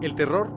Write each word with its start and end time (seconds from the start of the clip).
El 0.00 0.14
terror 0.14 0.52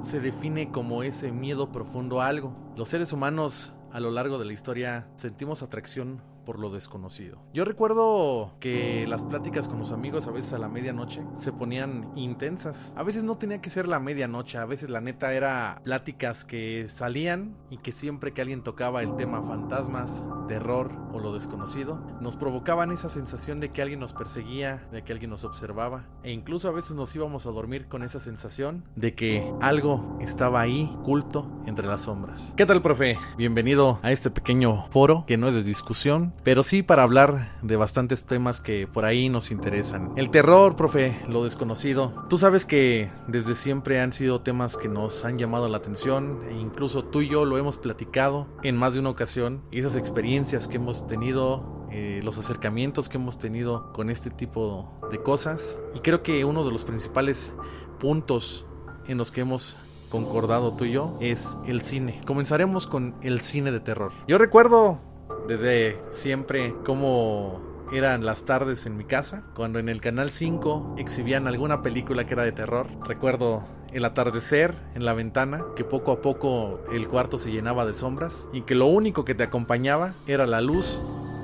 se 0.00 0.20
define 0.20 0.70
como 0.70 1.02
ese 1.02 1.32
miedo 1.32 1.72
profundo 1.72 2.20
a 2.20 2.28
algo. 2.28 2.54
Los 2.76 2.88
seres 2.88 3.12
humanos 3.12 3.74
a 3.92 3.98
lo 3.98 4.12
largo 4.12 4.38
de 4.38 4.44
la 4.44 4.52
historia 4.52 5.08
sentimos 5.16 5.64
atracción 5.64 6.22
por 6.44 6.58
lo 6.60 6.70
desconocido. 6.70 7.38
Yo 7.52 7.64
recuerdo 7.64 8.54
que 8.60 9.06
las 9.08 9.24
pláticas 9.24 9.68
con 9.68 9.78
los 9.78 9.92
amigos 9.92 10.28
a 10.28 10.30
veces 10.30 10.52
a 10.52 10.58
la 10.58 10.68
medianoche 10.68 11.22
se 11.34 11.52
ponían 11.52 12.12
intensas. 12.14 12.92
A 12.96 13.02
veces 13.02 13.24
no 13.24 13.36
tenía 13.36 13.60
que 13.60 13.70
ser 13.70 13.88
la 13.88 13.98
medianoche, 13.98 14.58
a 14.58 14.64
veces 14.64 14.90
la 14.90 15.00
neta 15.00 15.32
era 15.32 15.80
pláticas 15.82 16.44
que 16.44 16.86
salían 16.88 17.56
y 17.70 17.78
que 17.78 17.92
siempre 17.92 18.32
que 18.32 18.42
alguien 18.42 18.62
tocaba 18.62 19.02
el 19.02 19.16
tema 19.16 19.42
fantasmas, 19.42 20.24
terror 20.46 20.92
o 21.12 21.20
lo 21.20 21.32
desconocido, 21.32 22.00
nos 22.20 22.36
provocaban 22.36 22.90
esa 22.90 23.08
sensación 23.08 23.60
de 23.60 23.70
que 23.70 23.82
alguien 23.82 24.00
nos 24.00 24.12
perseguía, 24.12 24.86
de 24.90 25.02
que 25.02 25.12
alguien 25.12 25.30
nos 25.30 25.44
observaba 25.44 26.04
e 26.24 26.32
incluso 26.32 26.68
a 26.68 26.72
veces 26.72 26.96
nos 26.96 27.14
íbamos 27.14 27.46
a 27.46 27.50
dormir 27.50 27.86
con 27.86 28.02
esa 28.02 28.18
sensación 28.18 28.84
de 28.96 29.14
que 29.14 29.52
algo 29.60 30.18
estaba 30.20 30.60
ahí 30.60 30.92
oculto 31.00 31.48
entre 31.66 31.86
las 31.86 32.02
sombras. 32.02 32.52
¿Qué 32.56 32.66
tal, 32.66 32.82
profe? 32.82 33.16
Bienvenido 33.38 34.00
a 34.02 34.10
este 34.10 34.30
pequeño 34.30 34.86
foro 34.90 35.24
que 35.26 35.36
no 35.36 35.46
es 35.46 35.54
de 35.54 35.62
discusión, 35.62 36.34
pero 36.42 36.62
sí 36.62 36.82
para 36.82 37.04
hablar 37.04 37.56
de 37.62 37.76
bastantes 37.76 38.26
temas 38.26 38.60
que 38.60 38.88
por 38.88 39.04
ahí 39.04 39.28
nos 39.28 39.50
interesan. 39.52 40.12
El 40.16 40.30
terror, 40.30 40.74
profe, 40.74 41.16
lo 41.28 41.44
desconocido. 41.44 42.26
Tú 42.28 42.38
sabes 42.38 42.64
que 42.64 43.10
desde 43.28 43.54
siempre 43.54 44.00
han 44.00 44.12
sido 44.12 44.40
temas 44.40 44.76
que 44.76 44.88
nos 44.88 45.24
han 45.24 45.36
llamado 45.36 45.68
la 45.68 45.78
atención 45.78 46.40
e 46.50 46.54
incluso 46.54 47.04
tú 47.04 47.20
y 47.22 47.28
yo 47.28 47.44
lo 47.44 47.56
hemos 47.56 47.76
platicado 47.76 48.48
en 48.62 48.76
más 48.76 48.94
de 48.94 49.00
una 49.00 49.10
ocasión 49.10 49.62
y 49.70 49.78
esas 49.78 49.94
experiencias 49.94 50.33
que 50.68 50.76
hemos 50.76 51.06
tenido 51.06 51.86
eh, 51.92 52.20
los 52.24 52.38
acercamientos 52.38 53.08
que 53.08 53.18
hemos 53.18 53.38
tenido 53.38 53.92
con 53.92 54.10
este 54.10 54.30
tipo 54.30 54.98
de 55.12 55.22
cosas. 55.22 55.78
Y 55.94 56.00
creo 56.00 56.24
que 56.24 56.44
uno 56.44 56.64
de 56.64 56.72
los 56.72 56.82
principales 56.82 57.52
puntos 58.00 58.66
en 59.06 59.16
los 59.16 59.30
que 59.30 59.42
hemos 59.42 59.76
concordado 60.10 60.72
tú 60.72 60.86
y 60.86 60.92
yo 60.92 61.16
es 61.20 61.56
el 61.66 61.82
cine. 61.82 62.20
Comenzaremos 62.26 62.88
con 62.88 63.14
el 63.22 63.42
cine 63.42 63.70
de 63.70 63.78
terror. 63.78 64.10
Yo 64.26 64.38
recuerdo 64.38 64.98
desde 65.46 66.02
siempre 66.10 66.74
cómo 66.84 67.60
eran 67.92 68.24
las 68.24 68.44
tardes 68.44 68.86
en 68.86 68.96
mi 68.96 69.04
casa, 69.04 69.44
cuando 69.54 69.78
en 69.78 69.88
el 69.88 70.00
canal 70.00 70.30
5 70.30 70.96
exhibían 70.98 71.46
alguna 71.46 71.82
película 71.82 72.26
que 72.26 72.34
era 72.34 72.44
de 72.44 72.52
terror. 72.52 72.86
Recuerdo 73.04 73.64
el 73.92 74.04
atardecer 74.04 74.74
en 74.94 75.04
la 75.04 75.12
ventana, 75.12 75.62
que 75.76 75.84
poco 75.84 76.12
a 76.12 76.20
poco 76.20 76.80
el 76.92 77.06
cuarto 77.08 77.38
se 77.38 77.52
llenaba 77.52 77.86
de 77.86 77.94
sombras 77.94 78.48
y 78.52 78.62
que 78.62 78.74
lo 78.74 78.86
único 78.86 79.24
que 79.24 79.34
te 79.34 79.44
acompañaba 79.44 80.14
era 80.26 80.46
la 80.46 80.60
luz 80.60 81.00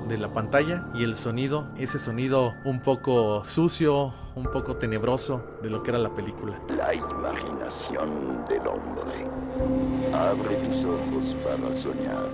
de 0.09 0.17
la 0.17 0.33
pantalla 0.33 0.89
y 0.93 1.05
el 1.05 1.15
sonido, 1.15 1.69
ese 1.77 1.97
sonido 1.97 2.53
un 2.65 2.81
poco 2.81 3.45
sucio, 3.45 4.13
un 4.35 4.43
poco 4.51 4.75
tenebroso 4.75 5.41
de 5.63 5.69
lo 5.69 5.83
que 5.83 5.91
era 5.91 5.99
la 5.99 6.13
película. 6.13 6.61
La 6.67 6.93
imaginación 6.93 8.43
del 8.49 8.67
hombre. 8.67 9.25
Abre 10.13 10.55
tus 10.67 10.83
ojos 10.83 11.35
para 11.45 11.73
soñar. 11.73 12.29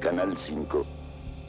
Canal 0.00 0.38
5, 0.38 0.86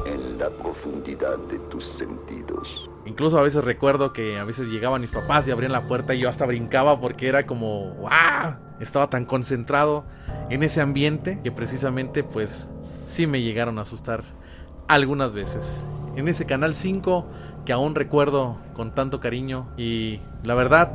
en 0.06 0.38
la 0.38 0.50
profundidad 0.50 1.38
de 1.50 1.60
tus 1.70 1.86
sentidos. 1.86 2.90
Incluso 3.06 3.40
a 3.40 3.42
veces 3.42 3.64
recuerdo 3.64 4.14
que 4.14 4.38
a 4.38 4.44
veces 4.44 4.68
llegaban 4.68 5.02
mis 5.02 5.12
papás 5.12 5.48
y 5.48 5.52
abrían 5.52 5.72
la 5.72 5.88
puerta 5.88 6.14
y 6.14 6.20
yo 6.20 6.30
hasta 6.30 6.46
brincaba 6.46 7.00
porque 7.00 7.28
era 7.28 7.46
como, 7.46 7.94
¡wow! 7.96 8.56
Estaba 8.80 9.10
tan 9.10 9.26
concentrado 9.26 10.06
en 10.50 10.64
ese 10.64 10.82
ambiente 10.82 11.40
que 11.44 11.52
precisamente 11.52 12.24
pues 12.24 12.70
sí 13.08 13.28
me 13.28 13.42
llegaron 13.42 13.80
a 13.80 13.82
asustar 13.82 14.24
algunas 14.88 15.34
veces. 15.34 15.86
En 16.16 16.28
ese 16.28 16.46
canal 16.46 16.74
5 16.74 17.26
que 17.66 17.74
aún 17.74 17.96
recuerdo 17.96 18.58
con 18.74 18.94
tanto 18.94 19.20
cariño 19.20 19.68
y 19.78 20.22
la 20.44 20.56
verdad 20.56 20.92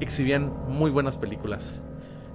exhibían 0.00 0.52
muy 0.68 0.90
buenas 0.90 1.16
películas. 1.16 1.80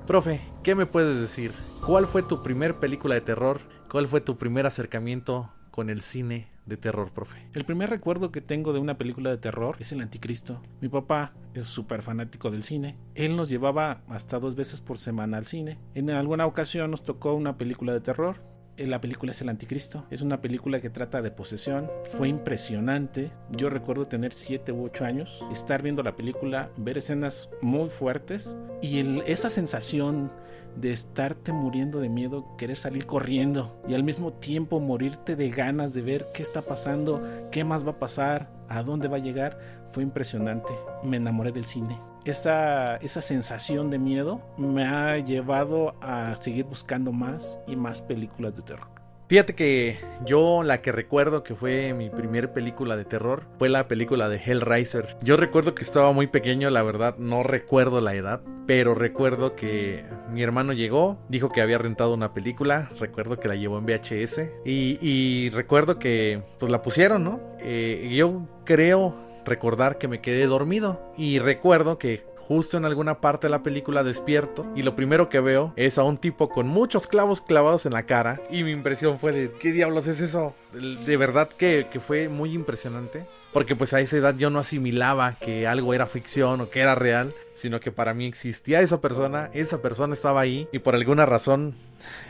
Profe, 0.07 0.41
¿qué 0.63 0.75
me 0.75 0.85
puedes 0.85 1.19
decir? 1.19 1.53
¿Cuál 1.85 2.07
fue 2.07 2.23
tu 2.23 2.41
primer 2.41 2.75
película 2.75 3.15
de 3.15 3.21
terror 3.21 3.59
¿Cuál 3.89 4.07
fue 4.07 4.21
tu 4.21 4.37
primer 4.37 4.67
acercamiento 4.67 5.49
con 5.79 5.89
el 5.89 6.01
cine 6.01 6.49
de 6.65 6.75
terror, 6.75 7.13
profe? 7.13 7.37
El 7.53 7.63
primer 7.63 7.89
recuerdo 7.89 8.33
que 8.33 8.41
tengo 8.41 8.73
de 8.73 8.79
una 8.79 8.97
película 8.97 9.29
de 9.29 9.37
terror 9.37 9.77
es 9.79 9.93
El 9.93 10.01
Anticristo. 10.01 10.61
Mi 10.81 10.89
papá 10.89 11.31
es 11.53 11.67
súper 11.67 12.01
fanático 12.01 12.51
del 12.51 12.63
cine. 12.63 12.97
Él 13.15 13.37
nos 13.37 13.47
llevaba 13.47 14.01
hasta 14.09 14.39
dos 14.39 14.55
veces 14.55 14.81
por 14.81 14.97
semana 14.97 15.37
al 15.37 15.45
cine. 15.45 15.77
En 15.95 16.09
alguna 16.09 16.45
ocasión 16.47 16.91
nos 16.91 17.05
tocó 17.05 17.33
una 17.33 17.57
película 17.57 17.93
de 17.93 18.01
terror 18.01 18.43
la 18.87 19.01
película 19.01 19.31
es 19.31 19.41
El 19.41 19.49
Anticristo. 19.49 20.05
Es 20.09 20.21
una 20.21 20.41
película 20.41 20.79
que 20.81 20.89
trata 20.89 21.21
de 21.21 21.31
posesión. 21.31 21.89
Fue 22.17 22.27
impresionante. 22.27 23.31
Yo 23.51 23.69
recuerdo 23.69 24.07
tener 24.07 24.33
7 24.33 24.71
u 24.71 24.85
8 24.85 25.05
años, 25.05 25.43
estar 25.51 25.81
viendo 25.81 26.03
la 26.03 26.15
película, 26.15 26.69
ver 26.77 26.97
escenas 26.97 27.49
muy 27.61 27.89
fuertes 27.89 28.57
y 28.81 28.99
esa 29.29 29.49
sensación 29.49 30.31
de 30.75 30.91
estarte 30.91 31.51
muriendo 31.51 31.99
de 31.99 32.09
miedo, 32.09 32.55
querer 32.57 32.77
salir 32.77 33.05
corriendo 33.05 33.81
y 33.87 33.95
al 33.95 34.03
mismo 34.03 34.33
tiempo 34.33 34.79
morirte 34.79 35.35
de 35.35 35.49
ganas 35.49 35.93
de 35.93 36.01
ver 36.01 36.27
qué 36.33 36.43
está 36.43 36.61
pasando, 36.61 37.21
qué 37.51 37.63
más 37.63 37.85
va 37.85 37.91
a 37.91 37.99
pasar, 37.99 38.51
a 38.69 38.83
dónde 38.83 39.07
va 39.07 39.17
a 39.17 39.21
llegar, 39.21 39.59
fue 39.91 40.03
impresionante. 40.03 40.73
Me 41.03 41.17
enamoré 41.17 41.51
del 41.51 41.65
cine 41.65 42.08
esa, 42.25 42.97
esa 42.97 43.21
sensación 43.21 43.89
de 43.89 43.99
miedo 43.99 44.41
me 44.57 44.85
ha 44.85 45.17
llevado 45.17 45.95
a 46.01 46.35
seguir 46.35 46.65
buscando 46.65 47.11
más 47.11 47.59
y 47.67 47.75
más 47.75 48.01
películas 48.01 48.55
de 48.55 48.61
terror. 48.61 48.99
Fíjate 49.29 49.53
que 49.53 49.99
yo 50.25 50.63
la 50.63 50.81
que 50.81 50.91
recuerdo 50.91 51.43
que 51.43 51.53
fue 51.53 51.93
mi 51.93 52.09
primer 52.09 52.51
película 52.51 52.97
de 52.97 53.05
terror 53.05 53.43
fue 53.59 53.69
la 53.69 53.87
película 53.87 54.27
de 54.27 54.37
Hellraiser. 54.37 55.17
Yo 55.21 55.37
recuerdo 55.37 55.75
que 55.75 55.83
estaba 55.83 56.11
muy 56.11 56.25
pequeño, 56.25 56.71
la 56.71 56.81
verdad 56.81 57.15
no 57.19 57.43
recuerdo 57.43 58.01
la 58.01 58.15
edad, 58.15 58.41
pero 58.65 58.95
recuerdo 58.95 59.55
que 59.55 60.03
mi 60.31 60.41
hermano 60.41 60.73
llegó, 60.73 61.19
dijo 61.29 61.49
que 61.49 61.61
había 61.61 61.77
rentado 61.77 62.15
una 62.15 62.33
película, 62.33 62.89
recuerdo 62.99 63.39
que 63.39 63.47
la 63.47 63.55
llevó 63.55 63.77
en 63.77 63.85
VHS 63.85 64.51
y, 64.65 65.51
recuerdo 65.51 65.99
que 65.99 66.41
pues 66.57 66.71
la 66.71 66.81
pusieron, 66.81 67.23
¿no? 67.23 67.39
Eh, 67.59 68.11
yo 68.11 68.47
creo 68.65 69.28
recordar 69.45 69.97
que 69.97 70.07
me 70.07 70.21
quedé 70.21 70.45
dormido. 70.47 71.11
Y 71.17 71.39
recuerdo 71.39 71.97
que 71.97 72.23
justo 72.49 72.77
en 72.77 72.85
alguna 72.85 73.21
parte 73.21 73.45
de 73.45 73.51
la 73.51 73.61
película 73.61 74.03
despierto 74.03 74.65
y 74.75 74.81
lo 74.81 74.95
primero 74.95 75.29
que 75.29 75.39
veo 75.39 75.71
es 75.75 75.99
a 75.99 76.03
un 76.03 76.17
tipo 76.17 76.49
con 76.49 76.67
muchos 76.67 77.05
clavos 77.05 77.41
clavados 77.41 77.85
en 77.85 77.93
la 77.93 78.07
cara. 78.07 78.41
Y 78.49 78.63
mi 78.63 78.71
impresión 78.71 79.19
fue 79.19 79.31
de 79.31 79.51
¿qué 79.59 79.71
diablos 79.71 80.07
es 80.07 80.19
eso? 80.19 80.55
De 80.73 81.15
verdad 81.15 81.47
que, 81.47 81.85
que 81.91 81.99
fue 81.99 82.27
muy 82.27 82.53
impresionante. 82.53 83.25
Porque 83.53 83.75
pues 83.75 83.93
a 83.93 83.99
esa 83.99 84.17
edad 84.17 84.35
yo 84.35 84.49
no 84.49 84.59
asimilaba 84.59 85.35
que 85.39 85.67
algo 85.67 85.93
era 85.93 86.05
ficción 86.05 86.61
o 86.61 86.69
que 86.69 86.81
era 86.81 86.95
real, 86.95 87.33
sino 87.53 87.79
que 87.79 87.91
para 87.91 88.13
mí 88.13 88.25
existía 88.25 88.81
esa 88.81 88.99
persona, 88.99 89.49
esa 89.53 89.81
persona 89.81 90.13
estaba 90.13 90.41
ahí 90.41 90.67
y 90.71 90.79
por 90.79 90.95
alguna 90.95 91.25
razón 91.25 91.75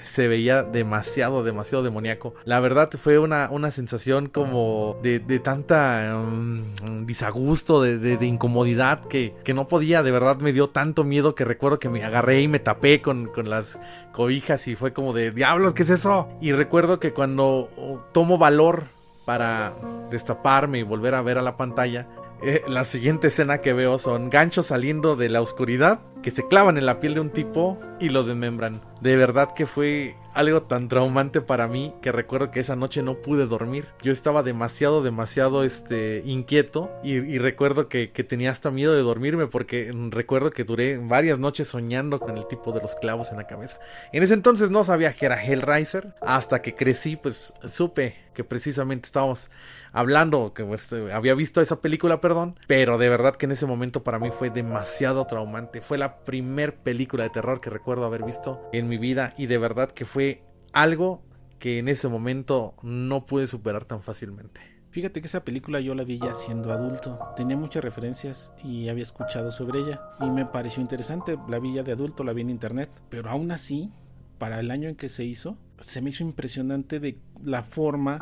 se 0.03 0.27
veía 0.27 0.63
demasiado, 0.63 1.43
demasiado 1.43 1.83
demoníaco. 1.83 2.33
La 2.45 2.59
verdad 2.59 2.89
fue 3.01 3.19
una, 3.19 3.49
una 3.51 3.71
sensación 3.71 4.27
como 4.27 4.97
de, 5.01 5.19
de 5.19 5.39
tanta 5.39 6.17
um, 6.17 7.05
disagusto, 7.05 7.81
de, 7.81 7.97
de, 7.97 8.25
incomodidad 8.25 9.01
que, 9.05 9.33
que, 9.43 9.53
no 9.53 9.67
podía, 9.67 10.03
de 10.03 10.11
verdad 10.11 10.37
me 10.37 10.51
dio 10.51 10.69
tanto 10.69 11.03
miedo 11.03 11.35
que 11.35 11.45
recuerdo 11.45 11.79
que 11.79 11.89
me 11.89 12.03
agarré 12.03 12.41
y 12.41 12.47
me 12.47 12.59
tapé 12.59 13.01
con, 13.01 13.27
con 13.27 13.49
las 13.49 13.79
cobijas 14.11 14.67
y 14.67 14.75
fue 14.75 14.93
como 14.93 15.13
de 15.13 15.31
diablos, 15.31 15.73
¿qué 15.73 15.83
es 15.83 15.89
eso? 15.89 16.27
Y 16.41 16.51
recuerdo 16.51 16.99
que 16.99 17.13
cuando 17.13 18.09
tomo 18.11 18.37
valor 18.37 18.85
para 19.25 19.73
destaparme 20.09 20.79
y 20.79 20.83
volver 20.83 21.13
a 21.13 21.21
ver 21.21 21.37
a 21.37 21.41
la 21.41 21.55
pantalla, 21.55 22.07
eh, 22.41 22.63
la 22.67 22.85
siguiente 22.85 23.27
escena 23.27 23.59
que 23.59 23.73
veo 23.73 23.99
son 23.99 24.29
ganchos 24.29 24.67
saliendo 24.67 25.15
de 25.15 25.29
la 25.29 25.41
oscuridad 25.41 25.99
que 26.23 26.31
se 26.31 26.47
clavan 26.47 26.77
en 26.77 26.85
la 26.85 26.99
piel 26.99 27.13
de 27.13 27.19
un 27.19 27.29
tipo 27.31 27.79
y 27.99 28.09
lo 28.09 28.23
desmembran. 28.23 28.81
De 29.01 29.15
verdad 29.15 29.53
que 29.53 29.65
fue 29.65 30.15
algo 30.33 30.63
tan 30.63 30.87
traumante 30.87 31.41
para 31.41 31.67
mí 31.67 31.93
que 32.01 32.11
recuerdo 32.11 32.51
que 32.51 32.59
esa 32.59 32.75
noche 32.75 33.01
no 33.01 33.15
pude 33.15 33.45
dormir. 33.45 33.87
Yo 34.01 34.11
estaba 34.11 34.43
demasiado, 34.43 35.01
demasiado 35.01 35.63
este, 35.63 36.21
inquieto 36.25 36.91
y, 37.03 37.37
recuerdo 37.37 37.87
que, 37.87 38.07
tenía 38.07 38.51
hasta 38.51 38.71
miedo 38.71 38.93
de 38.93 39.01
dormirme 39.01 39.47
porque 39.47 39.91
recuerdo 40.11 40.51
que 40.51 40.63
duré 40.63 40.97
varias 40.97 41.39
noches 41.39 41.67
soñando 41.67 42.19
con 42.19 42.37
el 42.37 42.47
tipo 42.47 42.71
de 42.71 42.81
los 42.81 42.95
clavos 42.95 43.31
en 43.31 43.37
la 43.37 43.47
cabeza. 43.47 43.79
En 44.11 44.23
ese 44.23 44.33
entonces 44.33 44.69
no 44.69 44.83
sabía 44.83 45.13
que 45.13 45.25
era 45.25 45.43
Hellraiser. 45.43 46.15
Hasta 46.21 46.61
que 46.61 46.75
crecí 46.75 47.15
pues 47.15 47.53
supe 47.67 48.15
que 48.33 48.43
precisamente 48.43 49.07
estábamos 49.07 49.49
hablando, 49.91 50.53
que 50.53 50.63
pues, 50.63 50.93
había 50.93 51.33
visto 51.33 51.59
esa 51.59 51.81
película, 51.81 52.21
perdón. 52.21 52.57
Pero 52.67 52.97
de 52.97 53.09
verdad 53.09 53.35
que 53.35 53.47
en 53.47 53.51
ese 53.51 53.65
momento 53.65 54.03
para 54.03 54.19
mí 54.19 54.29
fue 54.31 54.49
demasiado 54.49 55.25
traumante. 55.25 55.81
Fue 55.81 55.97
la 55.97 56.19
primer 56.19 56.75
película 56.75 57.23
de 57.23 57.31
terror 57.31 57.59
que 57.59 57.69
recuerdo 57.69 57.88
haber 57.97 58.23
visto 58.23 58.61
en 58.71 58.87
mi 58.87 58.97
vida 58.97 59.33
y 59.37 59.47
de 59.47 59.57
verdad 59.57 59.91
que 59.91 60.05
fue 60.05 60.43
algo 60.73 61.23
que 61.59 61.79
en 61.79 61.87
ese 61.87 62.07
momento 62.07 62.75
no 62.83 63.25
pude 63.25 63.47
superar 63.47 63.85
tan 63.85 64.01
fácilmente. 64.01 64.61
Fíjate 64.91 65.21
que 65.21 65.27
esa 65.27 65.43
película 65.43 65.79
yo 65.79 65.93
la 65.93 66.03
vi 66.03 66.17
ya 66.17 66.33
siendo 66.33 66.71
adulto. 66.71 67.19
Tenía 67.35 67.55
muchas 67.55 67.83
referencias 67.83 68.53
y 68.63 68.89
había 68.89 69.03
escuchado 69.03 69.51
sobre 69.51 69.79
ella. 69.79 70.01
Y 70.19 70.29
me 70.31 70.45
pareció 70.45 70.81
interesante. 70.81 71.37
La 71.47 71.59
vi 71.59 71.73
ya 71.73 71.83
de 71.83 71.91
adulto, 71.91 72.23
la 72.23 72.33
vi 72.33 72.41
en 72.41 72.49
internet. 72.49 72.89
Pero 73.09 73.29
aún 73.29 73.51
así, 73.51 73.91
para 74.39 74.59
el 74.59 74.71
año 74.71 74.89
en 74.89 74.95
que 74.95 75.09
se 75.09 75.25
hizo, 75.25 75.57
se 75.79 76.01
me 76.01 76.09
hizo 76.09 76.23
impresionante 76.23 76.99
de 76.99 77.19
la 77.43 77.61
forma 77.61 78.19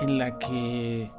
en 0.00 0.18
la 0.18 0.38
que 0.38 1.10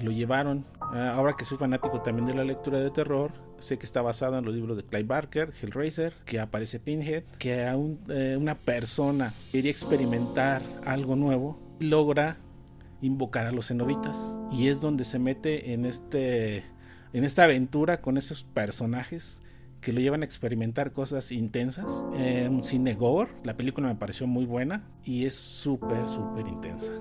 lo 0.00 0.10
llevaron. 0.10 0.66
Ah, 0.80 1.12
ahora 1.14 1.36
que 1.36 1.44
soy 1.44 1.58
fanático 1.58 2.00
también 2.00 2.26
de 2.26 2.34
la 2.34 2.42
lectura 2.42 2.80
de 2.80 2.90
terror, 2.90 3.32
sé 3.60 3.78
que 3.78 3.86
está 3.86 4.02
basado 4.02 4.38
en 4.38 4.44
los 4.44 4.54
libros 4.54 4.76
de 4.76 4.84
Clive 4.84 5.04
Barker, 5.04 5.52
Hellraiser, 5.60 6.14
que 6.24 6.40
aparece 6.40 6.80
Pinhead, 6.80 7.24
que 7.38 7.62
a 7.62 7.76
eh, 8.08 8.36
una 8.38 8.54
persona 8.54 9.34
quería 9.52 9.70
experimentar 9.70 10.62
algo 10.84 11.16
nuevo, 11.16 11.60
logra 11.78 12.38
invocar 13.00 13.46
a 13.46 13.52
los 13.52 13.68
cenobitas 13.68 14.36
y 14.52 14.68
es 14.68 14.80
donde 14.80 15.04
se 15.04 15.18
mete 15.18 15.72
en 15.72 15.86
este 15.86 16.64
en 17.12 17.24
esta 17.24 17.44
aventura 17.44 18.00
con 18.00 18.18
esos 18.18 18.44
personajes 18.44 19.40
que 19.80 19.92
lo 19.92 20.00
llevan 20.00 20.22
a 20.22 20.26
experimentar 20.26 20.92
cosas 20.92 21.32
intensas. 21.32 22.04
Eh, 22.14 22.46
un 22.50 22.64
cine 22.64 22.94
gore, 22.94 23.30
la 23.44 23.56
película 23.56 23.88
me 23.88 23.94
pareció 23.94 24.26
muy 24.26 24.44
buena 24.44 24.84
y 25.04 25.24
es 25.24 25.34
súper, 25.34 26.08
súper 26.08 26.46
intensa. 26.48 26.92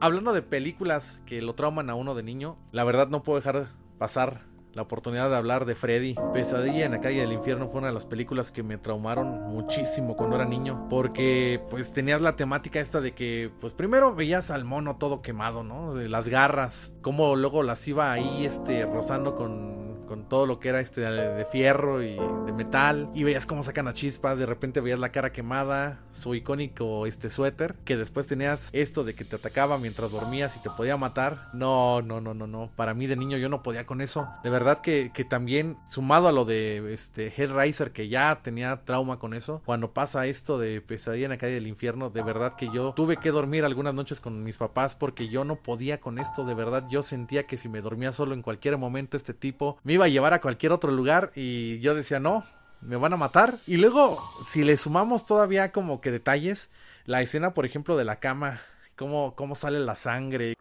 Hablando 0.00 0.32
de 0.32 0.42
películas 0.42 1.20
que 1.26 1.42
lo 1.42 1.54
trauman 1.54 1.90
a 1.90 1.94
uno 1.94 2.14
de 2.14 2.22
niño, 2.22 2.56
la 2.72 2.84
verdad 2.84 3.08
no 3.08 3.22
puedo 3.22 3.38
dejar 3.38 3.68
pasar 3.98 4.42
la 4.76 4.82
oportunidad 4.82 5.30
de 5.30 5.36
hablar 5.36 5.64
de 5.64 5.74
Freddy. 5.74 6.16
Pesadilla 6.34 6.84
en 6.84 6.92
la 6.92 7.00
calle 7.00 7.22
del 7.22 7.32
infierno 7.32 7.66
fue 7.68 7.78
una 7.78 7.88
de 7.88 7.94
las 7.94 8.04
películas 8.04 8.52
que 8.52 8.62
me 8.62 8.76
traumaron 8.76 9.48
muchísimo 9.48 10.16
cuando 10.16 10.36
era 10.36 10.44
niño. 10.44 10.86
Porque 10.90 11.62
pues 11.70 11.94
tenías 11.94 12.20
la 12.20 12.36
temática 12.36 12.78
esta 12.78 13.00
de 13.00 13.12
que 13.12 13.50
pues 13.58 13.72
primero 13.72 14.14
veías 14.14 14.50
al 14.50 14.64
mono 14.64 14.96
todo 14.96 15.22
quemado, 15.22 15.64
¿no? 15.64 15.94
De 15.94 16.10
las 16.10 16.28
garras. 16.28 16.92
Como 17.00 17.36
luego 17.36 17.62
las 17.62 17.88
iba 17.88 18.12
ahí 18.12 18.44
este 18.44 18.84
rozando 18.84 19.34
con 19.34 19.85
con 20.06 20.28
todo 20.28 20.46
lo 20.46 20.60
que 20.60 20.68
era 20.68 20.80
este 20.80 21.00
de 21.00 21.44
fierro 21.46 22.02
y 22.02 22.16
de 22.16 22.52
metal 22.52 23.10
y 23.14 23.24
veías 23.24 23.46
cómo 23.46 23.62
sacan 23.62 23.88
a 23.88 23.94
chispas, 23.94 24.38
de 24.38 24.46
repente 24.46 24.80
veías 24.80 24.98
la 24.98 25.10
cara 25.10 25.32
quemada, 25.32 26.00
su 26.12 26.34
icónico 26.34 27.06
este 27.06 27.30
suéter, 27.30 27.74
que 27.84 27.96
después 27.96 28.26
tenías 28.26 28.70
esto 28.72 29.04
de 29.04 29.14
que 29.14 29.24
te 29.24 29.36
atacaba 29.36 29.78
mientras 29.78 30.12
dormías 30.12 30.56
y 30.56 30.60
te 30.60 30.70
podía 30.70 30.96
matar. 30.96 31.48
No, 31.52 32.02
no, 32.02 32.20
no, 32.20 32.34
no, 32.34 32.46
no. 32.46 32.70
Para 32.76 32.94
mí 32.94 33.06
de 33.06 33.16
niño 33.16 33.36
yo 33.36 33.48
no 33.48 33.62
podía 33.62 33.86
con 33.86 34.00
eso. 34.00 34.28
De 34.42 34.50
verdad 34.50 34.80
que, 34.80 35.10
que 35.12 35.24
también 35.24 35.76
sumado 35.88 36.28
a 36.28 36.32
lo 36.32 36.44
de 36.44 36.92
este 36.92 37.32
Hellraiser 37.36 37.92
que 37.92 38.08
ya 38.08 38.40
tenía 38.42 38.84
trauma 38.84 39.18
con 39.18 39.34
eso, 39.34 39.62
cuando 39.64 39.92
pasa 39.92 40.26
esto 40.26 40.58
de 40.58 40.80
pesadilla 40.80 41.26
en 41.26 41.30
la 41.30 41.38
calle 41.38 41.54
del 41.54 41.66
infierno, 41.66 42.10
de 42.10 42.22
verdad 42.22 42.54
que 42.54 42.70
yo 42.72 42.92
tuve 42.92 43.16
que 43.16 43.30
dormir 43.30 43.64
algunas 43.64 43.94
noches 43.94 44.20
con 44.20 44.42
mis 44.42 44.58
papás 44.58 44.94
porque 44.94 45.28
yo 45.28 45.44
no 45.44 45.56
podía 45.56 46.00
con 46.00 46.18
esto, 46.18 46.44
de 46.44 46.54
verdad 46.54 46.84
yo 46.88 47.02
sentía 47.02 47.46
que 47.46 47.56
si 47.56 47.68
me 47.68 47.80
dormía 47.80 48.12
solo 48.12 48.34
en 48.34 48.42
cualquier 48.42 48.76
momento 48.76 49.16
este 49.16 49.34
tipo 49.34 49.78
iba 49.96 50.04
a 50.04 50.08
llevar 50.08 50.34
a 50.34 50.40
cualquier 50.40 50.72
otro 50.72 50.92
lugar 50.92 51.32
y 51.34 51.80
yo 51.80 51.94
decía, 51.94 52.20
no, 52.20 52.44
me 52.80 52.96
van 52.96 53.12
a 53.12 53.16
matar. 53.16 53.58
Y 53.66 53.76
luego, 53.76 54.22
si 54.44 54.62
le 54.62 54.76
sumamos 54.76 55.26
todavía 55.26 55.72
como 55.72 56.00
que 56.00 56.10
detalles, 56.10 56.70
la 57.04 57.22
escena, 57.22 57.54
por 57.54 57.66
ejemplo, 57.66 57.96
de 57.96 58.04
la 58.04 58.16
cama, 58.16 58.60
cómo, 58.96 59.34
cómo 59.34 59.54
sale 59.54 59.80
la 59.80 59.94
sangre. 59.94 60.54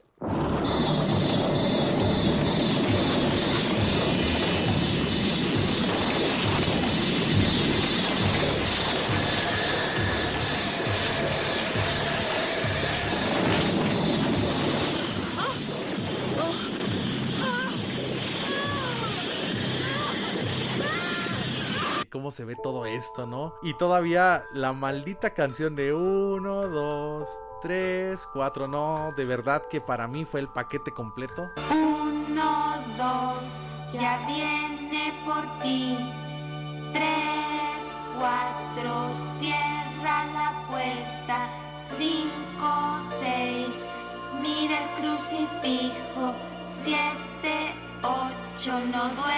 Se 22.31 22.45
ve 22.45 22.55
todo 22.55 22.85
esto, 22.85 23.25
¿no? 23.25 23.55
Y 23.61 23.73
todavía 23.75 24.45
la 24.53 24.73
maldita 24.73 25.33
canción 25.33 25.75
de 25.75 25.93
1, 25.93 26.67
2, 26.67 27.27
3, 27.61 28.27
4, 28.33 28.67
no, 28.67 29.11
de 29.15 29.25
verdad 29.25 29.63
que 29.69 29.81
para 29.81 30.07
mí 30.07 30.25
fue 30.25 30.39
el 30.39 30.47
paquete 30.47 30.91
completo. 30.91 31.49
1, 31.71 32.43
2, 32.97 33.59
ya 33.93 34.25
viene 34.27 35.13
por 35.25 35.43
ti. 35.61 35.97
3, 36.93 37.95
4, 38.19 39.15
cierra 39.37 40.25
la 40.33 40.67
puerta. 40.69 41.49
5, 41.87 42.25
6, 43.19 43.89
mira 44.41 44.77
el 44.83 44.89
crucifijo. 45.01 46.33
7, 46.65 46.99
8, 48.03 48.79
no 48.91 49.01
aún 49.01 49.34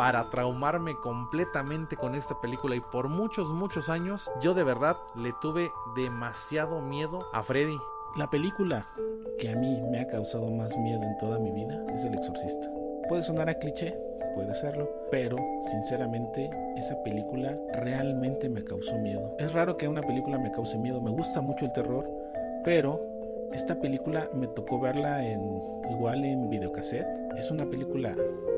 para 0.00 0.30
traumarme 0.30 0.96
completamente 0.96 1.94
con 1.94 2.14
esta 2.14 2.40
película 2.40 2.74
y 2.74 2.80
por 2.80 3.10
muchos, 3.10 3.50
muchos 3.50 3.90
años 3.90 4.30
yo 4.40 4.54
de 4.54 4.64
verdad 4.64 4.96
le 5.14 5.34
tuve 5.42 5.70
demasiado 5.94 6.80
miedo 6.80 7.26
a 7.34 7.42
Freddy. 7.42 7.76
La 8.16 8.30
película 8.30 8.88
que 9.38 9.50
a 9.50 9.56
mí 9.56 9.78
me 9.90 10.00
ha 10.00 10.06
causado 10.06 10.50
más 10.52 10.74
miedo 10.78 11.02
en 11.02 11.18
toda 11.18 11.38
mi 11.38 11.52
vida 11.52 11.84
es 11.92 12.02
El 12.02 12.14
Exorcista. 12.14 12.66
Puede 13.10 13.22
sonar 13.22 13.50
a 13.50 13.58
cliché, 13.58 13.94
puede 14.34 14.54
serlo, 14.54 14.88
pero 15.10 15.36
sinceramente 15.70 16.48
esa 16.78 16.96
película 17.02 17.54
realmente 17.74 18.48
me 18.48 18.64
causó 18.64 18.96
miedo. 18.96 19.36
Es 19.38 19.52
raro 19.52 19.76
que 19.76 19.86
una 19.86 20.00
película 20.00 20.38
me 20.38 20.50
cause 20.50 20.78
miedo, 20.78 21.02
me 21.02 21.10
gusta 21.10 21.42
mucho 21.42 21.66
el 21.66 21.72
terror, 21.72 22.10
pero 22.64 23.02
esta 23.52 23.80
película 23.80 24.30
me 24.34 24.46
tocó 24.46 24.80
verla 24.80 25.26
en 25.26 25.62
igual 25.90 26.24
en 26.24 26.48
videocassette. 26.50 27.06
Es 27.36 27.50
una 27.50 27.68
película 27.68 28.16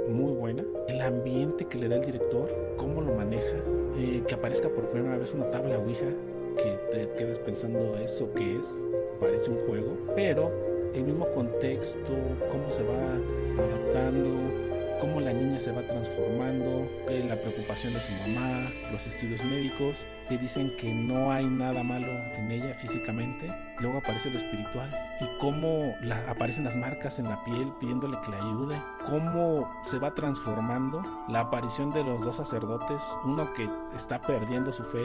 muy 0.08 0.32
buena. 0.32 0.64
El 0.88 1.00
ambiente 1.00 1.66
que 1.66 1.78
le 1.78 1.88
da 1.88 1.96
el 1.96 2.04
director, 2.04 2.50
cómo 2.76 3.00
lo 3.00 3.14
maneja, 3.14 3.56
eh, 3.96 4.22
que 4.26 4.34
aparezca 4.34 4.68
por 4.68 4.90
primera 4.90 5.16
vez 5.16 5.32
una 5.32 5.50
tabla 5.50 5.78
Ouija, 5.78 6.10
que 6.56 6.78
te 6.90 7.08
quedes 7.16 7.38
pensando 7.38 7.96
eso 7.96 8.32
que 8.34 8.58
es, 8.58 8.82
parece 9.20 9.50
un 9.50 9.58
juego, 9.66 9.96
pero 10.14 10.50
el 10.94 11.04
mismo 11.04 11.26
contexto, 11.30 12.12
cómo 12.50 12.70
se 12.70 12.82
va 12.82 13.18
adaptando, 13.64 14.71
cómo 15.02 15.20
la 15.20 15.32
niña 15.32 15.58
se 15.58 15.72
va 15.72 15.82
transformando, 15.82 16.86
eh, 17.08 17.26
la 17.28 17.34
preocupación 17.34 17.92
de 17.92 17.98
su 17.98 18.12
mamá, 18.12 18.70
los 18.92 19.04
estudios 19.08 19.42
médicos 19.42 20.06
que 20.28 20.38
dicen 20.38 20.76
que 20.76 20.94
no 20.94 21.32
hay 21.32 21.44
nada 21.44 21.82
malo 21.82 22.06
en 22.06 22.52
ella 22.52 22.72
físicamente, 22.74 23.52
luego 23.80 23.98
aparece 23.98 24.30
lo 24.30 24.38
espiritual 24.38 24.96
y 25.20 25.26
cómo 25.40 25.92
la, 26.02 26.30
aparecen 26.30 26.62
las 26.62 26.76
marcas 26.76 27.18
en 27.18 27.28
la 27.28 27.42
piel 27.42 27.72
pidiéndole 27.80 28.16
que 28.24 28.30
le 28.30 28.36
ayude, 28.36 28.80
cómo 29.10 29.68
se 29.82 29.98
va 29.98 30.14
transformando 30.14 31.02
la 31.28 31.40
aparición 31.40 31.90
de 31.90 32.04
los 32.04 32.22
dos 32.24 32.36
sacerdotes, 32.36 33.02
uno 33.24 33.52
que 33.54 33.68
está 33.96 34.20
perdiendo 34.20 34.72
su 34.72 34.84
fe, 34.84 35.04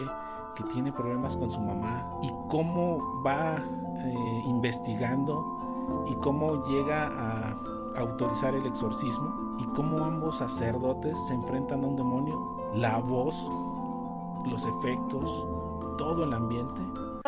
que 0.56 0.64
tiene 0.66 0.92
problemas 0.92 1.36
con 1.36 1.50
su 1.50 1.60
mamá 1.60 2.08
y 2.22 2.30
cómo 2.50 3.24
va 3.24 3.56
eh, 3.58 4.44
investigando 4.46 6.06
y 6.08 6.14
cómo 6.18 6.64
llega 6.68 7.08
a 7.08 7.77
autorizar 7.98 8.54
el 8.54 8.66
exorcismo 8.66 9.56
y 9.58 9.66
cómo 9.76 10.04
ambos 10.04 10.38
sacerdotes 10.38 11.18
se 11.28 11.34
enfrentan 11.34 11.84
a 11.84 11.88
un 11.88 11.96
demonio, 11.96 12.72
la 12.76 12.98
voz, 12.98 13.36
los 14.46 14.66
efectos, 14.66 15.48
todo 15.98 16.24
el 16.24 16.34
ambiente. 16.34 16.82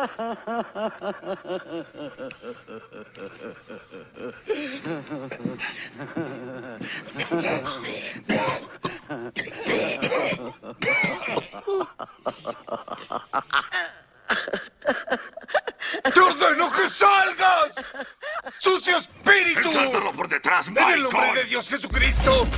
¡Te 16.14 16.20
ordeno 16.20 16.70
que 16.72 16.88
salgas! 16.88 17.72
¡Sucio 19.30 19.80
espíritu! 19.80 20.16
por 20.16 20.28
detrás, 20.28 20.68
¡En 20.68 20.78
el 20.78 21.02
nombre 21.02 21.34
de 21.34 21.44
Dios 21.44 21.68
Jesucristo! 21.68 22.48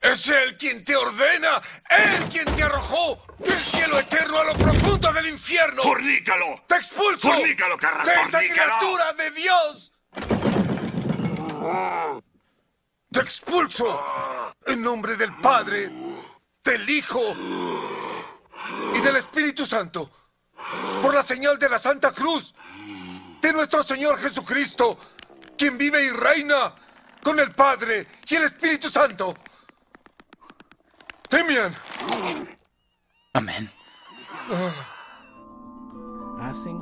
¡Es 0.00 0.28
Él 0.28 0.56
quien 0.56 0.84
te 0.84 0.94
ordena! 0.94 1.60
¡Él 1.88 2.28
quien 2.30 2.44
te 2.44 2.62
arrojó 2.62 3.20
del 3.38 3.52
cielo 3.52 3.98
eterno 3.98 4.38
a 4.38 4.44
lo 4.44 4.54
profundo 4.54 5.12
del 5.12 5.28
infierno! 5.28 5.82
¡Fornícalo! 5.82 6.62
¡Te 6.68 6.76
expulso! 6.76 7.28
¡Fornícalo, 7.28 7.76
carras! 7.76 8.06
¡De 8.06 8.12
esta 8.14 8.38
criatura 8.38 9.12
de 9.14 9.30
Dios! 9.32 9.92
¡Te 13.10 13.20
expulso! 13.20 14.54
En 14.66 14.82
nombre 14.82 15.16
del 15.16 15.34
Padre, 15.36 15.90
del 16.62 16.88
Hijo 16.88 17.34
y 18.94 19.00
del 19.00 19.16
Espíritu 19.16 19.66
Santo. 19.66 20.10
Por 21.02 21.14
la 21.14 21.22
señal 21.22 21.58
de 21.58 21.68
la 21.68 21.78
Santa 21.78 22.12
Cruz 22.12 22.54
de 23.46 23.52
nuestro 23.52 23.80
Señor 23.84 24.18
Jesucristo, 24.18 24.98
quien 25.56 25.78
vive 25.78 26.04
y 26.04 26.10
reina 26.10 26.74
con 27.22 27.38
el 27.38 27.52
Padre 27.52 28.06
y 28.28 28.34
el 28.34 28.42
Espíritu 28.42 28.90
Santo. 28.90 29.36
Temian. 31.28 31.72
Amén. 33.34 33.70
Hacen 36.40 36.76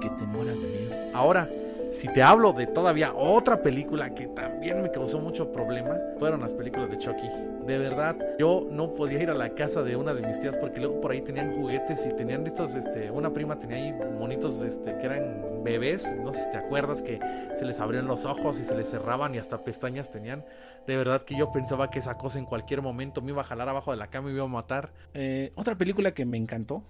que 0.00 0.10
te 0.10 0.24
mueras 0.24 0.60
de 0.60 0.66
miedo. 0.66 1.10
Ahora, 1.14 1.48
si 1.92 2.08
te 2.08 2.22
hablo 2.22 2.52
de 2.52 2.66
todavía 2.66 3.14
otra 3.14 3.62
película 3.62 4.14
que 4.14 4.26
también 4.26 4.82
me 4.82 4.90
causó 4.90 5.18
mucho 5.18 5.50
problema, 5.50 5.96
fueron 6.18 6.40
las 6.40 6.52
películas 6.52 6.90
de 6.90 6.98
Chucky. 6.98 7.28
De 7.66 7.78
verdad, 7.78 8.16
yo 8.38 8.66
no 8.70 8.92
podía 8.92 9.22
ir 9.22 9.30
a 9.30 9.34
la 9.34 9.54
casa 9.54 9.82
de 9.82 9.96
una 9.96 10.12
de 10.12 10.26
mis 10.26 10.40
tías 10.40 10.58
porque 10.58 10.80
luego 10.80 11.00
por 11.00 11.12
ahí 11.12 11.22
tenían 11.22 11.54
juguetes 11.54 12.04
y 12.04 12.14
tenían 12.14 12.46
estos, 12.46 12.74
este, 12.74 13.10
una 13.10 13.32
prima 13.32 13.58
tenía 13.58 13.76
ahí 13.76 13.92
monitos, 14.18 14.60
este, 14.60 14.98
que 14.98 15.06
eran 15.06 15.51
bebés, 15.62 16.06
no 16.22 16.32
sé 16.32 16.44
si 16.44 16.50
te 16.50 16.58
acuerdas 16.58 17.02
que 17.02 17.18
se 17.58 17.64
les 17.64 17.80
abrían 17.80 18.06
los 18.06 18.24
ojos 18.24 18.60
y 18.60 18.64
se 18.64 18.74
les 18.74 18.88
cerraban 18.90 19.34
y 19.34 19.38
hasta 19.38 19.64
pestañas 19.64 20.10
tenían. 20.10 20.44
De 20.86 20.96
verdad 20.96 21.22
que 21.22 21.36
yo 21.36 21.52
pensaba 21.52 21.90
que 21.90 21.98
esa 21.98 22.18
cosa 22.18 22.38
en 22.38 22.44
cualquier 22.44 22.82
momento 22.82 23.22
me 23.22 23.30
iba 23.30 23.42
a 23.42 23.44
jalar 23.44 23.68
abajo 23.68 23.90
de 23.90 23.96
la 23.96 24.08
cama 24.08 24.28
y 24.28 24.32
me 24.32 24.38
iba 24.38 24.46
a 24.46 24.48
matar. 24.48 24.92
Eh, 25.14 25.52
otra 25.54 25.76
película 25.76 26.12
que 26.12 26.24
me 26.24 26.36
encantó, 26.36 26.82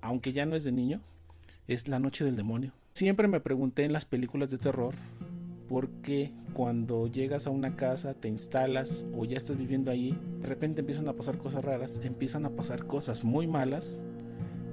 aunque 0.00 0.32
ya 0.32 0.46
no 0.46 0.56
es 0.56 0.64
de 0.64 0.72
niño, 0.72 1.00
es 1.66 1.88
La 1.88 1.98
Noche 1.98 2.24
del 2.24 2.36
Demonio. 2.36 2.72
Siempre 2.92 3.28
me 3.28 3.40
pregunté 3.40 3.84
en 3.84 3.92
las 3.92 4.04
películas 4.04 4.50
de 4.50 4.58
terror 4.58 4.94
por 5.68 5.88
qué 6.02 6.32
cuando 6.54 7.06
llegas 7.06 7.46
a 7.46 7.50
una 7.50 7.76
casa, 7.76 8.14
te 8.14 8.28
instalas 8.28 9.04
o 9.14 9.24
ya 9.24 9.36
estás 9.36 9.56
viviendo 9.56 9.90
ahí, 9.90 10.18
de 10.40 10.48
repente 10.48 10.80
empiezan 10.80 11.06
a 11.08 11.12
pasar 11.12 11.36
cosas 11.38 11.64
raras, 11.64 12.00
empiezan 12.02 12.46
a 12.46 12.50
pasar 12.50 12.86
cosas 12.86 13.22
muy 13.22 13.46
malas 13.46 14.02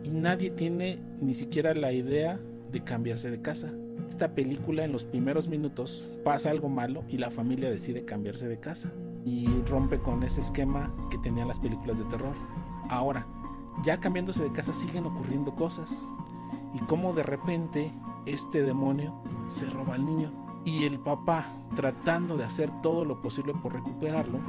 y 0.04 0.10
nadie 0.10 0.50
tiene 0.52 1.00
ni 1.22 1.34
siquiera 1.34 1.74
la 1.74 1.92
idea 1.92 2.40
de 2.76 2.84
cambiarse 2.84 3.32
de 3.32 3.42
casa. 3.42 3.72
Esta 4.10 4.36
película 4.36 4.84
en 4.84 4.92
los 4.92 5.06
primeros 5.06 5.48
minutos 5.48 6.10
pasa 6.26 6.52
algo 6.52 6.68
malo 6.68 7.06
y 7.08 7.18
la 7.18 7.32
familia 7.32 7.72
decide 7.72 8.04
cambiarse 8.04 8.50
de 8.50 8.60
casa 8.60 8.92
y 9.24 9.48
rompe 9.64 10.00
con 10.00 10.24
ese 10.24 10.42
esquema 10.42 10.94
que 11.10 11.18
tenían 11.18 11.48
las 11.48 11.60
películas 11.60 11.98
de 11.98 12.04
terror. 12.06 12.36
Ahora, 12.90 13.26
ya 13.82 14.02
cambiándose 14.02 14.44
de 14.44 14.52
casa 14.52 14.74
siguen 14.74 15.06
ocurriendo 15.06 15.56
cosas 15.56 15.98
y 16.74 16.80
como 16.80 17.14
de 17.14 17.24
repente 17.24 17.94
este 18.26 18.62
demonio 18.62 19.24
se 19.48 19.70
roba 19.70 19.96
al 19.96 20.06
niño 20.06 20.34
y 20.66 20.84
el 20.84 21.00
papá 21.00 21.46
tratando 21.78 22.36
de 22.36 22.44
hacer 22.44 22.70
todo 22.82 23.06
lo 23.06 23.22
posible 23.22 23.54
por 23.54 23.72
recuperarlo 23.72 24.40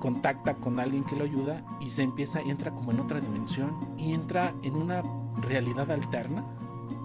contacta 0.00 0.54
con 0.54 0.80
alguien 0.80 1.04
que 1.04 1.14
lo 1.14 1.24
ayuda 1.24 1.64
y 1.78 1.90
se 1.90 2.02
empieza 2.02 2.40
entra 2.40 2.72
como 2.72 2.90
en 2.90 2.98
otra 2.98 3.20
dimensión 3.20 3.94
y 3.96 4.12
entra 4.12 4.54
en 4.62 4.74
una 4.74 5.02
realidad 5.40 5.90
alterna 5.90 6.44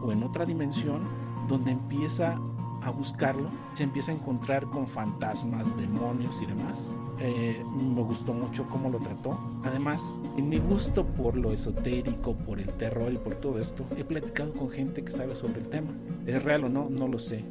o 0.01 0.11
en 0.11 0.23
otra 0.23 0.45
dimensión 0.45 1.03
donde 1.47 1.71
empieza 1.71 2.39
a 2.81 2.89
buscarlo, 2.91 3.49
se 3.73 3.83
empieza 3.83 4.11
a 4.11 4.15
encontrar 4.15 4.67
con 4.67 4.87
fantasmas, 4.87 5.75
demonios 5.75 6.41
y 6.41 6.45
demás. 6.45 6.95
Eh, 7.19 7.63
me 7.75 8.03
gustó 8.03 8.33
mucho 8.33 8.67
cómo 8.69 8.89
lo 8.89 8.99
trató. 8.99 9.39
Además, 9.63 10.15
en 10.37 10.49
mi 10.49 10.59
gusto 10.59 11.05
por 11.05 11.35
lo 11.35 11.51
esotérico, 11.51 12.35
por 12.35 12.59
el 12.59 12.71
terror 12.73 13.11
y 13.11 13.17
por 13.17 13.35
todo 13.35 13.59
esto, 13.59 13.85
he 13.97 14.03
platicado 14.03 14.53
con 14.53 14.69
gente 14.69 15.03
que 15.03 15.11
sabe 15.11 15.35
sobre 15.35 15.61
el 15.61 15.69
tema. 15.69 15.91
¿Es 16.27 16.43
real 16.43 16.65
o 16.65 16.69
no? 16.69 16.87
No 16.89 17.07
lo 17.07 17.17
sé 17.17 17.43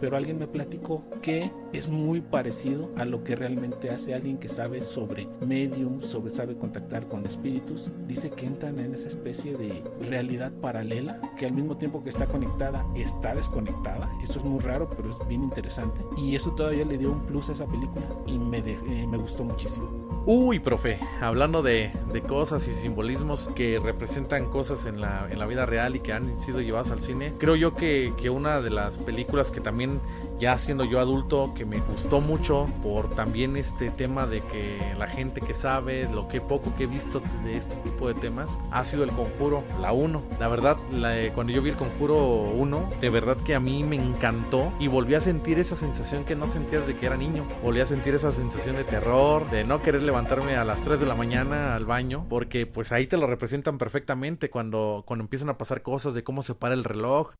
pero 0.00 0.16
alguien 0.16 0.38
me 0.38 0.46
platicó 0.46 1.04
que 1.22 1.50
es 1.72 1.88
muy 1.88 2.20
parecido 2.20 2.90
a 2.96 3.04
lo 3.04 3.24
que 3.24 3.36
realmente 3.36 3.90
hace 3.90 4.14
alguien 4.14 4.38
que 4.38 4.48
sabe 4.48 4.82
sobre 4.82 5.28
medium, 5.46 6.00
sobre 6.00 6.30
sabe 6.30 6.56
contactar 6.56 7.08
con 7.08 7.26
espíritus. 7.26 7.90
Dice 8.06 8.30
que 8.30 8.46
entran 8.46 8.78
en 8.78 8.94
esa 8.94 9.08
especie 9.08 9.56
de 9.56 9.82
realidad 10.00 10.52
paralela 10.52 11.20
que 11.36 11.46
al 11.46 11.52
mismo 11.52 11.76
tiempo 11.76 12.02
que 12.02 12.10
está 12.10 12.26
conectada 12.26 12.86
está 12.94 13.34
desconectada. 13.34 14.10
Eso 14.22 14.38
es 14.38 14.44
muy 14.44 14.60
raro, 14.60 14.88
pero 14.88 15.10
es 15.10 15.28
bien 15.28 15.42
interesante. 15.42 16.00
Y 16.16 16.36
eso 16.36 16.54
todavía 16.54 16.84
le 16.84 16.98
dio 16.98 17.12
un 17.12 17.26
plus 17.26 17.48
a 17.48 17.52
esa 17.52 17.66
película 17.66 18.06
y 18.26 18.38
me, 18.38 18.58
eh, 18.58 19.06
me 19.06 19.16
gustó 19.16 19.44
muchísimo. 19.44 20.05
Uy, 20.28 20.58
profe, 20.58 20.98
hablando 21.20 21.62
de, 21.62 21.92
de, 22.12 22.20
cosas 22.20 22.66
y 22.66 22.72
simbolismos 22.72 23.48
que 23.54 23.78
representan 23.78 24.46
cosas 24.46 24.84
en 24.84 25.00
la, 25.00 25.28
en 25.30 25.38
la 25.38 25.46
vida 25.46 25.66
real 25.66 25.94
y 25.94 26.00
que 26.00 26.12
han 26.12 26.34
sido 26.34 26.60
llevados 26.60 26.90
al 26.90 27.00
cine, 27.00 27.34
creo 27.38 27.54
yo 27.54 27.76
que, 27.76 28.12
que 28.20 28.28
una 28.28 28.60
de 28.60 28.70
las 28.70 28.98
películas 28.98 29.52
que 29.52 29.60
también 29.60 30.00
ya 30.38 30.56
siendo 30.58 30.84
yo 30.84 31.00
adulto 31.00 31.52
que 31.54 31.64
me 31.64 31.80
gustó 31.80 32.20
mucho 32.20 32.68
por 32.82 33.14
también 33.14 33.56
este 33.56 33.90
tema 33.90 34.26
de 34.26 34.42
que 34.42 34.94
la 34.98 35.06
gente 35.06 35.40
que 35.40 35.54
sabe 35.54 36.08
lo 36.12 36.28
que 36.28 36.40
poco 36.40 36.74
que 36.76 36.84
he 36.84 36.86
visto 36.86 37.22
de 37.44 37.56
este 37.56 37.76
tipo 37.76 38.08
de 38.08 38.14
temas 38.14 38.58
ha 38.70 38.84
sido 38.84 39.04
el 39.04 39.10
conjuro 39.10 39.64
la 39.80 39.92
1 39.92 40.22
la 40.38 40.48
verdad 40.48 40.76
la, 40.92 41.14
cuando 41.34 41.52
yo 41.52 41.62
vi 41.62 41.70
el 41.70 41.76
conjuro 41.76 42.16
1 42.16 42.90
de 43.00 43.10
verdad 43.10 43.36
que 43.38 43.54
a 43.54 43.60
mí 43.60 43.84
me 43.84 43.96
encantó 43.96 44.72
y 44.78 44.88
volví 44.88 45.14
a 45.14 45.20
sentir 45.20 45.58
esa 45.58 45.76
sensación 45.76 46.24
que 46.24 46.36
no 46.36 46.48
sentías 46.48 46.86
de 46.86 46.96
que 46.96 47.06
era 47.06 47.16
niño. 47.16 47.46
Volví 47.62 47.80
a 47.80 47.86
sentir 47.86 48.14
esa 48.14 48.32
sensación 48.32 48.76
de 48.76 48.84
terror 48.84 49.48
de 49.50 49.64
no 49.64 49.82
querer 49.82 50.02
levantarme 50.02 50.56
a 50.56 50.64
las 50.64 50.82
3 50.82 51.00
de 51.00 51.06
la 51.06 51.14
mañana 51.14 51.74
al 51.74 51.84
baño 51.84 52.26
porque 52.28 52.66
pues 52.66 52.92
ahí 52.92 53.06
te 53.06 53.16
lo 53.16 53.26
representan 53.26 53.78
perfectamente 53.78 54.50
cuando, 54.50 55.04
cuando 55.06 55.24
empiezan 55.24 55.48
a 55.48 55.58
pasar 55.58 55.82
cosas 55.82 56.14
de 56.14 56.24
cómo 56.24 56.42
se 56.42 56.54
para 56.54 56.74
el 56.74 56.84
reloj 56.84 57.34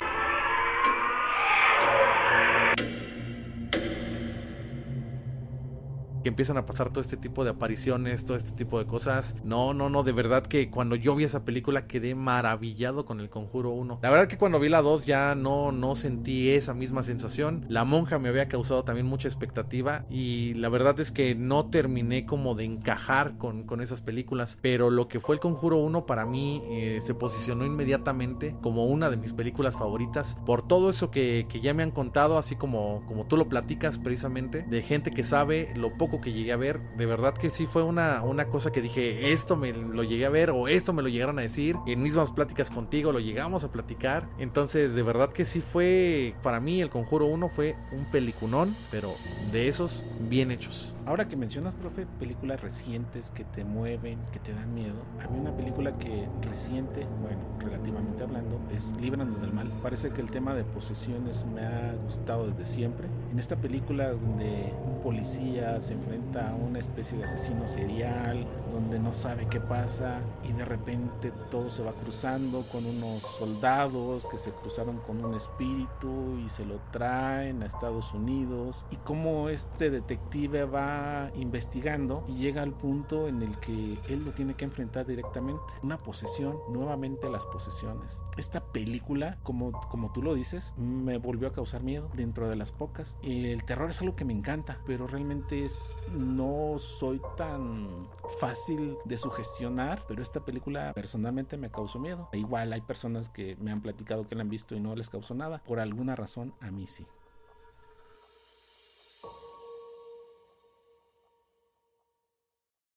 empiezan 6.28 6.56
a 6.56 6.66
pasar 6.66 6.90
todo 6.90 7.00
este 7.00 7.16
tipo 7.16 7.45
de 7.45 7.50
apariciones, 7.50 8.25
todo 8.25 8.37
este 8.37 8.52
tipo 8.52 8.78
de 8.78 8.87
cosas. 8.87 9.37
No, 9.45 9.75
no, 9.75 9.90
no, 9.90 10.02
de 10.02 10.12
verdad 10.12 10.47
que 10.47 10.71
cuando 10.71 10.97
yo 10.97 11.14
vi 11.14 11.25
esa 11.25 11.45
película 11.45 11.87
quedé 11.87 12.14
maravillado 12.14 13.04
con 13.04 13.21
el 13.21 13.30
Conjuro 13.30 13.71
1. 13.71 14.00
La 14.02 14.11
verdad 14.11 14.28
que 14.28 14.38
cuando 14.38 14.61
vi 14.61 14.68
la 14.68 14.83
2 14.83 15.06
ya 15.06 15.35
no, 15.35 15.73
no 15.73 15.95
sentí 15.95 16.50
esa 16.50 16.75
misma 16.75 17.02
sensación. 17.02 17.64
La 17.68 17.85
monja 17.85 18.18
me 18.18 18.28
había 18.28 18.49
causado 18.49 18.85
también 18.85 19.06
mucha 19.06 19.28
expectativa 19.28 20.04
y 20.11 20.54
la 20.54 20.68
verdad 20.68 20.99
es 21.00 21.12
que 21.12 21.35
no 21.35 21.66
terminé 21.66 22.26
como 22.26 22.54
de 22.54 22.64
encajar 22.64 23.37
con, 23.38 23.64
con 23.64 23.80
esas 23.80 24.00
películas. 24.02 24.59
Pero 24.62 24.90
lo 24.90 25.09
que 25.09 25.21
fue 25.21 25.35
el 25.35 25.40
Conjuro 25.40 25.78
1 25.78 26.06
para 26.06 26.26
mí 26.26 26.62
eh, 26.71 27.00
se 27.02 27.14
posicionó 27.14 27.64
inmediatamente 27.64 28.56
como 28.62 28.87
una 28.87 29.11
de 29.11 29.16
mis 29.16 29.33
películas 29.33 29.76
favoritas 29.76 30.37
por 30.47 30.66
todo 30.66 30.90
eso 30.90 31.11
que, 31.11 31.47
que 31.49 31.61
ya 31.61 31.75
me 31.75 31.83
han 31.83 31.90
contado, 31.90 32.38
así 32.38 32.56
como, 32.56 33.02
como 33.06 33.26
tú 33.26 33.37
lo 33.37 33.49
platicas 33.49 33.99
precisamente, 33.99 34.62
de 34.62 34.83
gente 34.83 35.12
que 35.12 35.25
sabe 35.25 35.73
lo 35.76 35.92
poco 35.92 36.15
que 36.20 36.32
llegué 36.32 36.52
a 36.52 36.56
ver, 36.56 36.80
de 36.96 37.06
verdad 37.06 37.35
que 37.35 37.50
sí 37.50 37.66
fue 37.66 37.82
una, 37.82 38.23
una 38.23 38.46
cosa 38.46 38.73
que 38.73 38.82
dije, 38.82 39.32
esto 39.32 39.56
me 39.56 39.73
lo 39.73 40.02
llegué 40.02 40.26
a 40.26 40.30
ver 40.30 40.50
o 40.50 40.68
esto 40.68 40.92
me 40.92 41.02
lo 41.02 41.08
llegaron 41.08 41.38
a 41.38 41.42
decir, 41.42 41.76
en 41.87 42.02
mismas 42.02 42.30
pláticas 42.30 42.70
contigo 42.70 43.12
lo 43.12 43.20
llegamos 43.20 43.64
a 43.64 43.73
platicar, 43.73 44.28
entonces 44.38 44.94
de 44.94 45.02
verdad 45.02 45.32
que 45.32 45.44
sí 45.44 45.61
fue, 45.61 46.35
para 46.42 46.61
mí 46.61 46.80
el 46.80 46.90
Conjuro 46.90 47.26
1 47.26 47.49
fue 47.49 47.76
un 47.92 48.04
pelicunón, 48.11 48.76
pero 48.90 49.14
de 49.52 49.68
esos 49.68 50.04
bien 50.28 50.50
hechos. 50.50 50.94
Ahora 51.06 51.28
que 51.28 51.37
mencionas, 51.37 51.76
profe, 51.76 52.04
películas 52.18 52.61
recientes 52.61 53.30
que 53.30 53.44
te 53.44 53.64
mueven, 53.64 54.18
que 54.32 54.40
te 54.40 54.52
dan 54.52 54.75
miedo, 54.75 54.96
a 55.25 55.28
mí 55.28 55.38
una 55.38 55.56
película 55.56 55.96
que 55.99 56.26
reciente, 56.42 57.06
bueno, 57.23 57.38
relativamente 57.61 58.25
hablando, 58.25 58.61
es 58.75 58.92
Líbranos 59.00 59.40
del 59.40 59.52
Mal. 59.52 59.73
Parece 59.82 60.11
que 60.11 60.20
el 60.20 60.30
tema 60.30 60.54
de 60.54 60.64
posesiones 60.64 61.44
me 61.46 61.61
ha 61.61 61.94
gustado 62.04 62.49
desde 62.49 62.66
siempre. 62.66 63.06
En 63.30 63.38
esta 63.38 63.56
película 63.56 64.11
donde 64.11 64.73
un 64.85 65.00
policía 65.02 65.80
se 65.80 65.92
enfrenta 65.92 66.05
a 66.38 66.54
una 66.54 66.78
especie 66.78 67.16
de 67.16 67.25
asesino 67.25 67.66
serial, 67.66 68.46
donde 68.70 68.98
no 68.98 69.12
sabe 69.12 69.46
qué 69.46 69.60
pasa 69.60 70.20
y 70.44 70.52
de 70.52 70.64
repente 70.64 71.32
todo 71.50 71.70
se 71.70 71.82
va 71.82 71.92
cruzando 71.92 72.64
con 72.70 72.84
unos 72.84 73.22
soldados 73.22 74.26
que 74.30 74.38
se 74.38 74.50
cruzaron 74.50 74.98
con 74.98 75.25
un 75.25 75.34
espíritu 75.34 76.38
y 76.44 76.48
se 76.48 76.64
lo 76.64 76.78
traen 76.90 77.62
a 77.62 77.66
Estados 77.66 78.12
Unidos 78.12 78.84
y 78.90 78.96
cómo 78.96 79.48
este 79.48 79.90
detective 79.90 80.64
va 80.64 81.30
investigando 81.34 82.25
y 82.28 82.34
llega 82.34 82.62
al 82.62 82.72
punto 82.72 83.28
en 83.28 83.42
el 83.42 83.58
que 83.58 83.98
él 84.08 84.25
lo 84.25 84.32
tiene 84.32 84.54
que 84.54 84.64
enfrentar 84.64 85.06
directamente. 85.06 85.62
Una 85.82 86.02
posesión, 86.02 86.58
nuevamente 86.70 87.30
las 87.30 87.46
posesiones. 87.46 88.22
Esta 88.36 88.60
película, 88.60 89.38
como, 89.42 89.72
como 89.88 90.12
tú 90.12 90.22
lo 90.22 90.34
dices, 90.34 90.75
me 90.76 91.18
volvió 91.18 91.48
a 91.48 91.52
causar 91.52 91.82
miedo 91.82 92.10
dentro 92.14 92.48
de 92.48 92.56
las 92.56 92.72
pocas. 92.72 93.16
El 93.22 93.64
terror 93.64 93.90
es 93.90 94.00
algo 94.00 94.16
que 94.16 94.25
me 94.25 94.32
encanta, 94.32 94.78
pero 94.86 95.06
realmente 95.06 95.64
es, 95.64 95.96
no 96.11 96.79
soy 96.79 97.21
tan 97.37 98.09
fácil 98.38 98.97
de 99.05 99.17
sugestionar, 99.17 100.05
pero 100.09 100.23
esta 100.23 100.45
película 100.45 100.93
personalmente 100.95 101.57
me 101.57 101.71
causó 101.71 101.99
miedo. 101.99 102.29
E 102.33 102.38
igual 102.38 102.73
hay 102.73 102.81
personas 102.81 103.29
que 103.29 103.57
me 103.57 103.71
han 103.71 103.81
platicado 103.81 104.29
que 104.29 104.35
la 104.35 104.43
han 104.43 104.50
visto 104.50 104.75
y 104.75 104.81
no 104.81 104.95
les 104.95 105.11
causó 105.11 105.35
nada. 105.35 105.62
Por 105.65 105.81
alguna 105.81 106.17
razón, 106.17 106.55
a 106.61 106.71
mí 106.71 106.87
sí. 106.87 107.07